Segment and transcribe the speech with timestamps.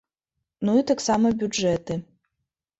[0.69, 2.01] Ну і таксама бюджэты.